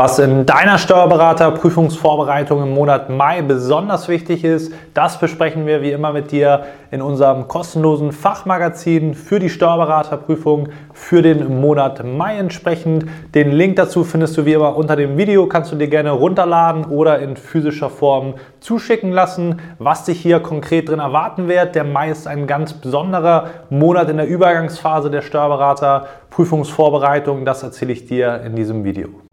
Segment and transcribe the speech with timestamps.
[0.00, 6.12] Was in deiner Steuerberaterprüfungsvorbereitung im Monat Mai besonders wichtig ist, das besprechen wir wie immer
[6.12, 13.06] mit dir in unserem kostenlosen Fachmagazin für die Steuerberaterprüfung für den Monat Mai entsprechend.
[13.34, 16.84] Den Link dazu findest du wie immer unter dem Video, kannst du dir gerne runterladen
[16.84, 19.60] oder in physischer Form zuschicken lassen.
[19.80, 24.18] Was dich hier konkret drin erwarten wird, der Mai ist ein ganz besonderer Monat in
[24.18, 27.44] der Übergangsphase der Steuerberaterprüfungsvorbereitung.
[27.44, 29.27] Das erzähle ich dir in diesem Video.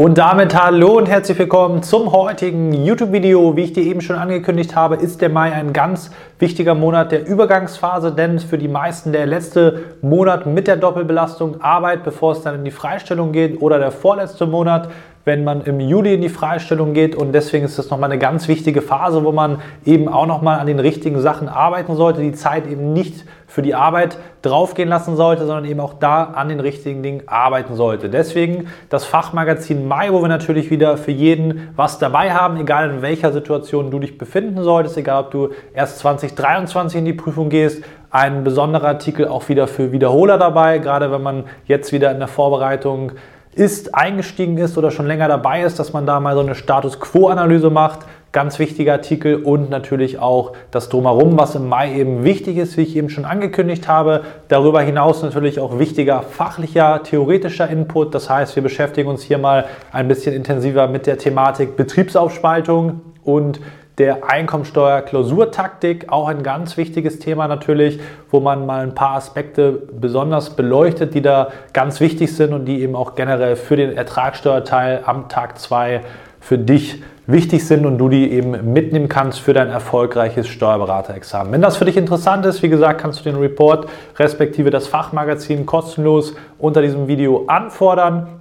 [0.00, 3.54] Und damit hallo und herzlich willkommen zum heutigen YouTube-Video.
[3.54, 7.28] Wie ich dir eben schon angekündigt habe, ist der Mai ein ganz wichtiger Monat der
[7.28, 12.54] Übergangsphase, denn für die meisten der letzte Monat mit der Doppelbelastung Arbeit, bevor es dann
[12.54, 14.88] in die Freistellung geht oder der vorletzte Monat
[15.24, 17.14] wenn man im Juli in die Freistellung geht.
[17.14, 20.66] Und deswegen ist das nochmal eine ganz wichtige Phase, wo man eben auch nochmal an
[20.66, 25.44] den richtigen Sachen arbeiten sollte, die Zeit eben nicht für die Arbeit draufgehen lassen sollte,
[25.44, 28.08] sondern eben auch da an den richtigen Dingen arbeiten sollte.
[28.08, 33.02] Deswegen das Fachmagazin Mai, wo wir natürlich wieder für jeden was dabei haben, egal in
[33.02, 37.82] welcher Situation du dich befinden solltest, egal ob du erst 2023 in die Prüfung gehst,
[38.10, 42.28] ein besonderer Artikel auch wieder für Wiederholer dabei, gerade wenn man jetzt wieder in der
[42.28, 43.12] Vorbereitung
[43.52, 47.00] ist, eingestiegen ist oder schon länger dabei ist, dass man da mal so eine Status
[47.00, 48.00] Quo-Analyse macht.
[48.32, 52.82] Ganz wichtiger Artikel und natürlich auch das Drumherum, was im Mai eben wichtig ist, wie
[52.82, 54.22] ich eben schon angekündigt habe.
[54.46, 58.14] Darüber hinaus natürlich auch wichtiger fachlicher, theoretischer Input.
[58.14, 63.60] Das heißt, wir beschäftigen uns hier mal ein bisschen intensiver mit der Thematik Betriebsaufspaltung und
[64.00, 68.00] der Einkommensteuer-Klausurtaktik, auch ein ganz wichtiges Thema natürlich,
[68.30, 72.80] wo man mal ein paar Aspekte besonders beleuchtet, die da ganz wichtig sind und die
[72.80, 76.00] eben auch generell für den Ertragssteuerteil am Tag 2
[76.40, 81.52] für dich wichtig sind und du die eben mitnehmen kannst für dein erfolgreiches Steuerberaterexamen.
[81.52, 83.86] Wenn das für dich interessant ist, wie gesagt, kannst du den Report
[84.18, 88.39] respektive das Fachmagazin kostenlos unter diesem Video anfordern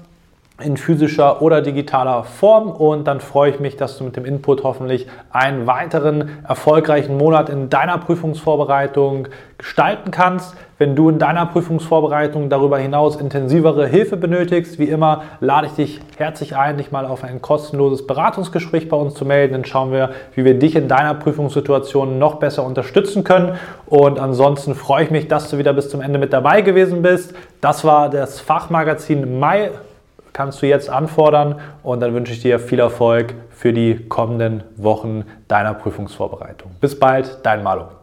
[0.61, 4.63] in physischer oder digitaler Form und dann freue ich mich, dass du mit dem Input
[4.63, 9.27] hoffentlich einen weiteren erfolgreichen Monat in deiner Prüfungsvorbereitung
[9.57, 10.55] gestalten kannst.
[10.77, 15.99] Wenn du in deiner Prüfungsvorbereitung darüber hinaus intensivere Hilfe benötigst, wie immer lade ich dich
[16.17, 19.53] herzlich ein, dich mal auf ein kostenloses Beratungsgespräch bei uns zu melden.
[19.53, 23.55] Dann schauen wir, wie wir dich in deiner Prüfungssituation noch besser unterstützen können.
[23.87, 27.33] Und ansonsten freue ich mich, dass du wieder bis zum Ende mit dabei gewesen bist.
[27.59, 29.71] Das war das Fachmagazin Mai
[30.39, 35.25] kannst du jetzt anfordern und dann wünsche ich dir viel Erfolg für die kommenden Wochen
[35.49, 36.71] deiner Prüfungsvorbereitung.
[36.79, 37.98] Bis bald, dein Malo.